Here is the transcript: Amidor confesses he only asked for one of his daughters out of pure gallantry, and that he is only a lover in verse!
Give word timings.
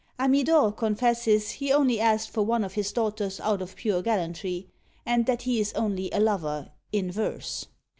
Amidor 0.17 0.71
confesses 0.71 1.51
he 1.51 1.71
only 1.71 1.99
asked 1.99 2.31
for 2.31 2.41
one 2.41 2.63
of 2.63 2.73
his 2.73 2.91
daughters 2.91 3.39
out 3.39 3.61
of 3.61 3.75
pure 3.75 4.01
gallantry, 4.01 4.67
and 5.05 5.27
that 5.27 5.43
he 5.43 5.59
is 5.59 5.73
only 5.73 6.09
a 6.11 6.19
lover 6.19 6.71
in 6.91 7.11
verse! 7.11 7.67